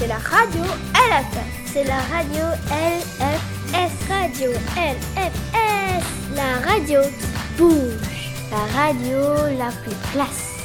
[0.00, 0.62] C'est la radio
[0.94, 1.72] LFS.
[1.74, 4.08] C'est la radio LFS.
[4.08, 6.34] Radio LFS.
[6.34, 8.32] La radio qui bouge.
[8.50, 9.18] La radio
[9.58, 10.56] la plus classe.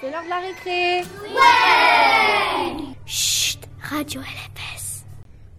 [0.00, 1.00] C'est l'heure de la récré.
[1.24, 5.04] Ouais Chut, radio LFS.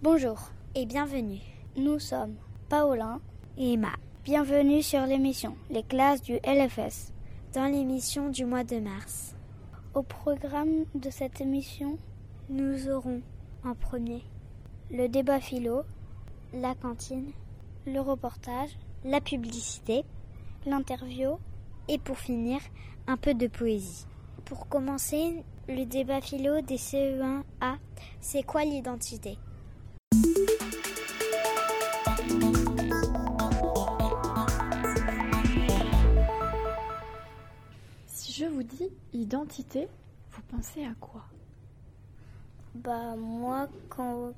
[0.00, 0.38] Bonjour
[0.74, 1.42] et bienvenue.
[1.76, 2.36] Nous sommes
[2.70, 3.20] Paulin
[3.58, 3.92] et Emma.
[4.24, 7.12] Bienvenue sur l'émission Les classes du LFS
[7.52, 9.34] dans l'émission du mois de mars.
[9.92, 11.98] Au programme de cette émission,
[12.50, 13.22] nous aurons
[13.64, 14.24] en premier
[14.90, 15.82] le débat philo,
[16.52, 17.30] la cantine,
[17.86, 18.70] le reportage,
[19.04, 20.04] la publicité,
[20.66, 21.38] l'interview
[21.86, 22.58] et pour finir,
[23.06, 24.04] un peu de poésie.
[24.44, 27.76] Pour commencer, le débat philo des CE1A,
[28.20, 29.38] c'est quoi l'identité?
[38.06, 39.86] Si je vous dis identité,
[40.32, 41.22] vous pensez à quoi?
[42.74, 44.32] Bah moi, quand,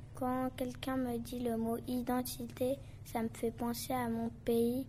[0.57, 4.87] quelqu'un me dit le mot identité, ça me fait penser à mon pays,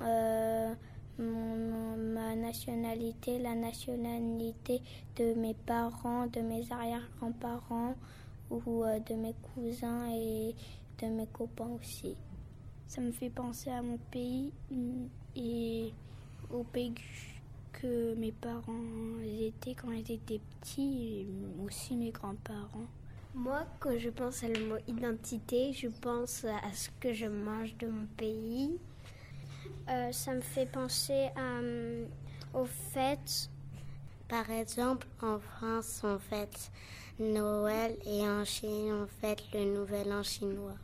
[0.00, 0.72] euh,
[1.18, 4.80] ma nationalité, la nationalité
[5.16, 7.96] de mes parents, de mes arrière-grands-parents
[8.50, 10.54] ou euh, de mes cousins et
[11.02, 12.14] de mes copains aussi.
[12.86, 14.52] Ça me fait penser à mon pays
[15.34, 15.92] et
[16.52, 16.94] au pays
[17.80, 21.28] que mes parents étaient quand ils étaient petits et
[21.64, 22.86] aussi mes grands-parents.
[23.34, 27.76] Moi, quand je pense à le mot identité, je pense à ce que je mange
[27.76, 28.78] de mon pays.
[29.88, 32.06] Euh, ça me fait penser à, euh,
[32.54, 33.50] aux fêtes.
[34.28, 36.70] Par exemple, en France, on fête
[37.18, 40.76] Noël et en Chine, on fête le Nouvel An chinois.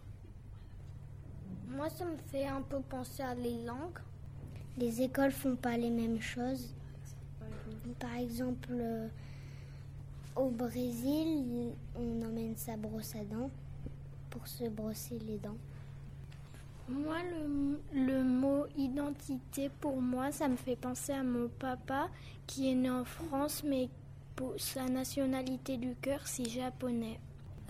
[1.69, 3.99] Moi, ça me fait un peu penser à les langues.
[4.77, 6.75] Les écoles font pas les mêmes choses.
[7.98, 9.08] Par exemple, euh,
[10.36, 13.50] au Brésil, on emmène sa brosse à dents
[14.30, 15.56] pour se brosser les dents.
[16.88, 17.16] Moi,
[17.94, 22.09] le, mot identité, pour moi, ça me fait penser à mon papa
[22.47, 23.88] qui est né en France, mais
[24.59, 27.21] sa nationalité du cœur, c'est japonais.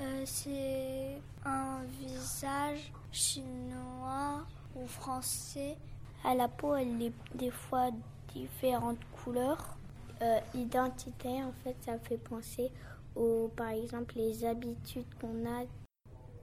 [0.00, 5.76] Euh, c'est un visage chinois ou français.
[6.24, 7.90] À la peau, elle est des fois
[8.34, 9.76] différentes couleurs.
[10.22, 12.70] Euh, identité, en fait, ça me fait penser
[13.16, 15.64] aux, par exemple, les habitudes qu'on a.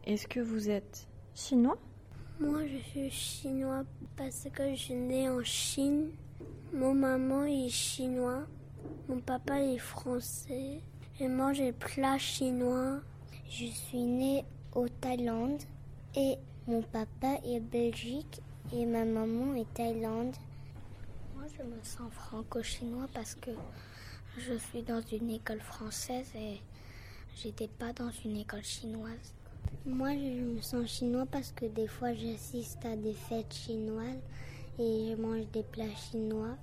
[0.06, 1.78] Est-ce que vous êtes chinois?
[2.42, 3.84] Moi, je suis chinois
[4.18, 6.10] parce que je suis née en Chine.
[6.74, 8.42] Mon maman est chinois.
[9.08, 10.82] Mon papa est français.
[11.18, 13.00] Je mange des plats chinois.
[13.50, 14.44] Je suis née
[14.76, 15.62] au Thaïlande
[16.16, 16.36] et
[16.68, 18.42] mon papa est Belgique
[18.74, 20.36] et ma maman est Thaïlande.
[21.58, 23.52] Je me sens franco-chinois parce que
[24.38, 26.60] je suis dans une école française et
[27.36, 29.34] j'étais pas dans une école chinoise.
[29.86, 34.22] Moi, je me sens chinois parce que des fois, j'assiste à des fêtes chinoises
[34.78, 36.56] et je mange des plats chinois.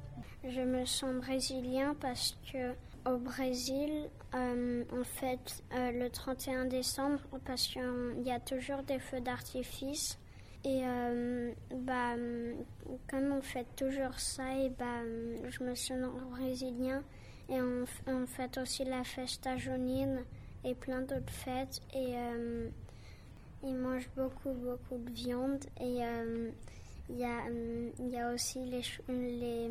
[0.44, 2.74] Je me sens brésilien parce que
[3.08, 8.98] au Brésil, euh, on fête euh, le 31 décembre parce qu'il y a toujours des
[8.98, 10.18] feux d'artifice.
[10.66, 12.16] Et euh, bah,
[13.08, 15.00] comme on fait toujours ça, et bah,
[15.48, 15.98] je me sens
[16.30, 17.02] brésilien.
[17.48, 20.20] Et on, on fête aussi la festa junine
[20.64, 21.80] et plein d'autres fêtes.
[21.94, 22.14] Et
[23.62, 25.64] ils mangent beaucoup, beaucoup de viande.
[25.80, 26.00] Et
[27.08, 29.68] il y, y a aussi les, les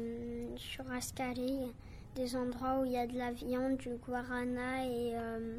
[2.15, 5.57] des endroits où il y a de la viande, du guarana et euh,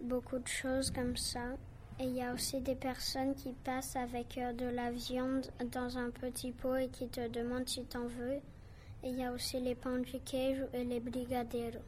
[0.00, 1.56] beaucoup de choses comme ça.
[2.00, 5.96] Et il y a aussi des personnes qui passent avec euh, de la viande dans
[5.96, 8.40] un petit pot et qui te demandent si tu en veux.
[9.04, 9.76] Et il y a aussi les
[10.24, 11.78] queijo et les brigadeiros.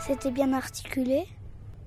[0.00, 1.26] C'était bien articulé,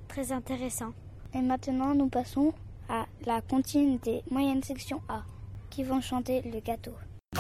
[0.08, 0.94] très intéressant.
[1.34, 2.54] Et maintenant, nous passons
[2.90, 5.24] à la cantine des moyennes sections A,
[5.70, 6.94] qui vont chanter le gâteau.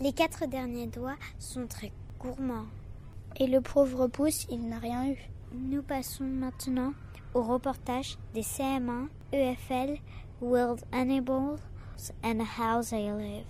[0.00, 2.66] Les quatre derniers doigts sont très gourmands.
[3.38, 5.18] Et le pauvre pouce, il n'a rien eu.
[5.52, 6.92] Nous passons maintenant
[7.34, 9.98] au reportage des CM1, EFL,
[10.40, 11.60] World Animals
[12.24, 13.46] and How They Live.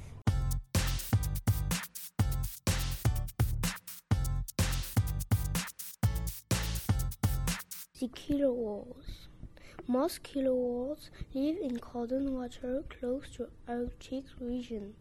[7.98, 8.84] The killer.
[9.86, 14.94] Most killer whales live in cold water close to Arctic region.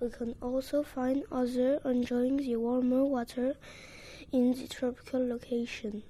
[0.00, 3.56] We can also find others enjoying the warmer water
[4.32, 6.04] in the tropical location.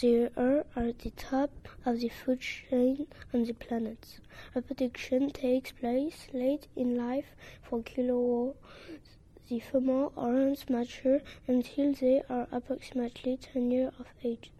[0.00, 1.50] They are at the top
[1.84, 4.20] of the food chain on the planet.
[4.54, 8.56] Reproduction takes place late in life for killer whales.
[9.48, 14.52] The female aren't mature until they are approximately 10 years of age.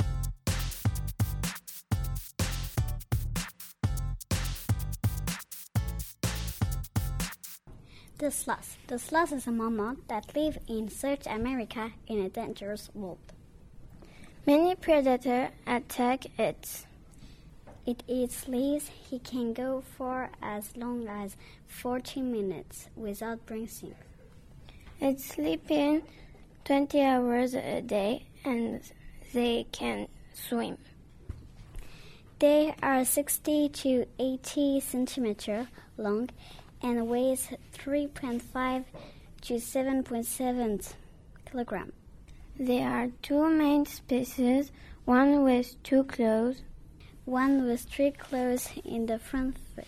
[8.19, 8.79] The sloth.
[8.89, 13.19] The sloth is a mammal that lives in South America in a dangerous world.
[14.45, 16.85] Many predators attack it.
[17.87, 18.91] It eats leaves.
[19.09, 21.37] He can go for as long as
[21.69, 23.95] 40 minutes without breathing.
[25.01, 26.03] It sleeps in
[26.65, 28.81] 20 hours a day and
[29.33, 30.79] they can swim.
[32.41, 36.31] They are 60 to 80 centimeters long
[36.83, 38.85] and weighs 3.5
[39.43, 40.95] to 7.7
[41.51, 41.93] kilogram.
[42.59, 44.73] There are two main species,
[45.05, 46.63] one with two claws,
[47.25, 49.87] one with three claws in the front foot.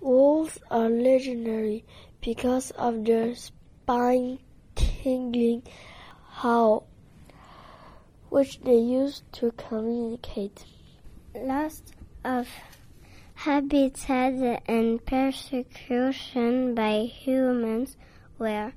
[0.00, 1.84] Wolves are legendary
[2.20, 5.62] because of their spine-tingling
[6.30, 6.86] howl
[8.28, 10.64] which they use to communicate.
[11.34, 11.82] Loss
[12.24, 12.48] of
[13.34, 17.96] habitat and persecution by humans
[18.38, 18.72] were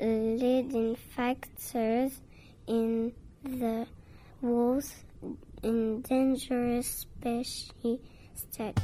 [0.00, 2.20] leading factors
[2.66, 3.12] in
[3.44, 3.86] the
[4.40, 5.04] wolves'
[5.62, 7.98] endangered species
[8.34, 8.78] state.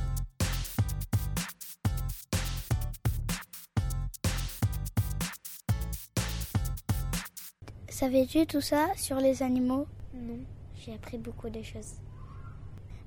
[8.00, 9.86] Savais-tu tout ça sur les animaux?
[10.14, 10.38] Non,
[10.74, 11.96] j'ai appris beaucoup de choses.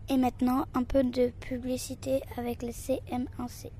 [0.08, 3.72] Et maintenant, un peu de publicité avec le CM1C.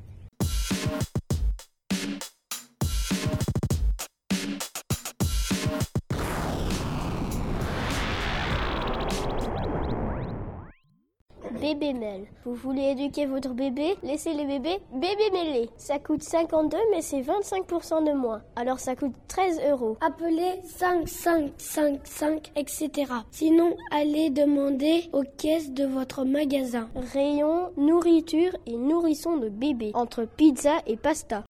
[11.74, 12.28] Bébé Mel.
[12.46, 13.96] Vous voulez éduquer votre bébé?
[14.04, 15.72] Laissez les bébés bébé mêlés.
[15.76, 18.44] Ça coûte 52 mais c'est 25% de moins.
[18.56, 19.98] Alors ça coûte 13 euros.
[20.00, 22.92] Appelez 5555 etc.
[23.32, 26.90] Sinon, allez demander aux caisses de votre magasin.
[27.14, 31.44] Rayon nourriture et nourrisson de bébé entre pizza et pasta.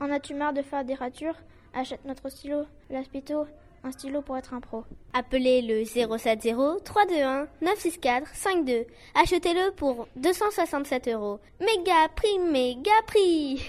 [0.00, 1.36] En as-tu marre de faire des ratures?
[1.72, 3.46] Achète notre stylo, l'Aspito,
[3.84, 4.84] un stylo pour être un pro.
[5.12, 6.54] Appelez le 070
[6.84, 8.86] 321 964 52.
[9.14, 11.40] Achetez-le pour 267 euros.
[11.60, 13.62] Méga prix, méga prix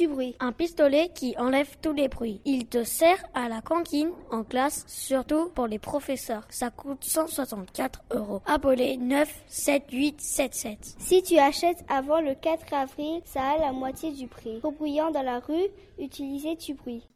[0.00, 2.40] Tubruit, un pistolet qui enlève tous les bruits.
[2.46, 6.46] Il te sert à la canquine en classe, surtout pour les professeurs.
[6.48, 8.40] Ça coûte 164 euros.
[8.46, 10.96] Appelez 97877.
[10.98, 14.60] Si tu achètes avant le 4 avril, ça a la moitié du prix.
[14.60, 17.06] Pour bruyant dans la rue, utilisez Tubruit.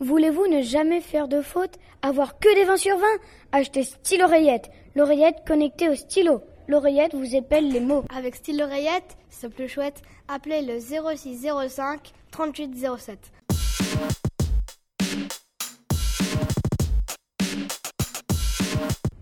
[0.00, 3.06] Voulez-vous ne jamais faire de faute, avoir que des 20 sur 20
[3.52, 6.42] Achetez Style Oreillette, l'oreillette connectée au stylo.
[6.68, 8.04] L'oreillette vous épelle les mots.
[8.14, 10.02] Avec Style Oreillette, c'est plus chouette.
[10.26, 13.32] Appelez le 0605 3807.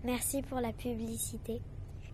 [0.03, 1.61] Merci pour la publicité.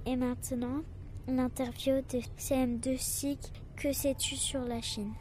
[0.06, 0.82] Et maintenant,
[1.28, 3.40] l'interview de CM2 SIC.
[3.78, 5.14] Que sais-tu sur la Chine?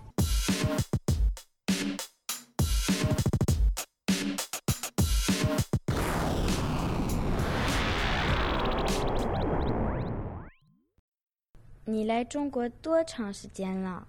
[11.90, 14.06] 你来中国多长时间了？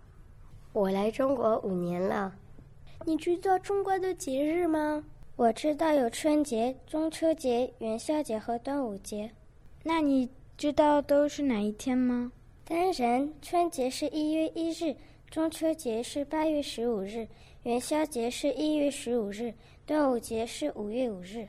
[0.71, 2.31] 我来中国五年了。
[3.05, 5.03] 你知道中国的节日吗？
[5.35, 9.31] 我知道有春节、中秋节、元宵节和端午节。
[9.81, 12.31] 那你知道都是哪一天吗？
[12.65, 14.95] 当然，春节是一月一日，
[15.31, 17.27] 中秋节是八月十五日，
[17.63, 19.51] 元宵节是一月十五日，
[19.87, 21.47] 端午节是五月五日。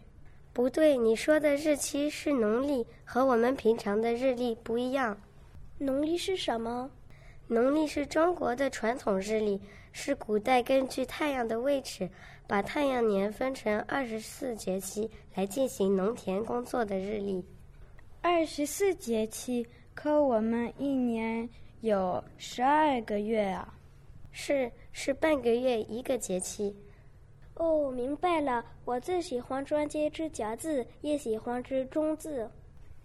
[0.55, 5.15] 不对，你说的日期是农历，和我们平常的日历不一样。
[5.83, 6.89] 农历是什么？
[7.49, 9.61] 农历是中国的传统日历，
[9.91, 12.09] 是古代根据太阳的位置，
[12.47, 17.45] 把太阳年分成二十四节气来进行农田工作的日历。
[18.21, 21.49] 二十四节气，可我们一年
[21.81, 23.75] 有十二个月啊。
[24.31, 26.75] 是，是半个月一个节气。
[27.57, 28.65] 哦，明白了。
[28.85, 32.49] 我最喜欢专接之夹字，也喜欢之中字。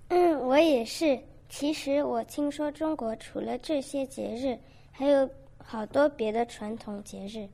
[0.10, 1.20] 嗯，我也是。
[1.50, 4.60] 其实我听说中国除了这些节日，
[4.92, 7.48] 还有好多别的传统节日。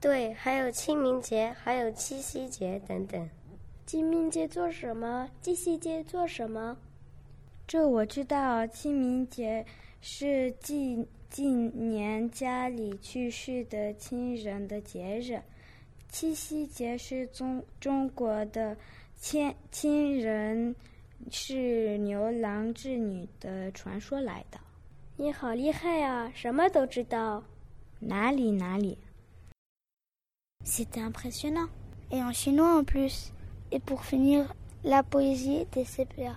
[0.00, 3.28] 对，还有清明节，还有七夕节等等。
[3.86, 5.28] 清明节做什么？
[5.40, 6.76] 七夕节做什么？
[7.66, 8.66] 这我知道。
[8.68, 9.64] 清明节
[10.00, 15.40] 是纪纪念家里去世的亲人的节日。
[16.08, 18.76] 七夕节是中中国的
[19.16, 20.74] 亲亲人。
[21.30, 24.58] 是牛郎织女的传说来的。
[25.16, 27.42] 你好厉害啊，什么都知道。
[28.00, 28.98] 哪里哪里。
[30.64, 31.68] C'était impressionnant.
[32.10, 33.32] Et en chinois en plus.
[33.70, 36.36] Et pour finir, la poésie des sépia.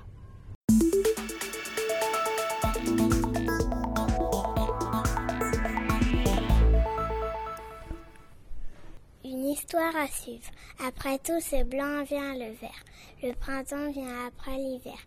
[9.68, 10.50] Histoire à suivre.
[10.88, 12.84] Après tout ce blanc vient le vert.
[13.22, 14.98] Le printemps vient après l'hiver.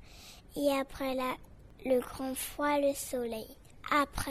[0.55, 1.35] Et après la,
[1.87, 3.47] le grand froid, le soleil.
[3.91, 4.31] Après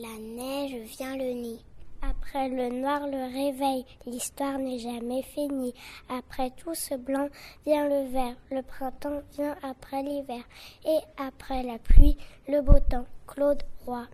[0.00, 1.60] la neige vient le nid.
[2.00, 3.84] Après le noir, le réveil.
[4.06, 5.74] L'histoire n'est jamais finie.
[6.08, 7.28] Après tout ce blanc
[7.66, 8.36] vient le vert.
[8.50, 10.42] Le printemps vient après l'hiver.
[10.86, 12.16] Et après la pluie,
[12.48, 13.06] le beau temps.
[13.26, 14.06] Claude Roy.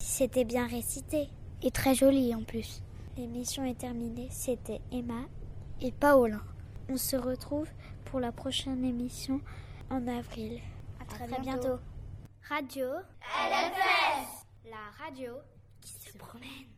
[0.00, 1.28] C'était bien récité.
[1.64, 2.82] Et très joli en plus.
[3.16, 4.28] L'émission est terminée.
[4.30, 5.26] C'était Emma
[5.80, 6.40] et Paola.
[6.88, 7.68] On se retrouve
[8.06, 9.40] pour la prochaine émission
[9.90, 10.60] en avril.
[11.00, 11.78] À très, bientôt.
[12.48, 15.34] Radio LFS La radio
[15.80, 16.71] qui se promène.